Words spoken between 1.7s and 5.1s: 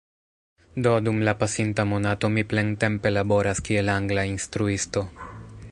monato mi plentempe laboras kiel angla instruisto